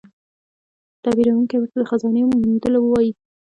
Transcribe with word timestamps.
تعبیرونکی 1.03 1.55
ورته 1.57 1.75
د 1.79 1.83
خزانې 1.89 2.21
موندلو 2.27 2.79
وايي. 2.91 3.11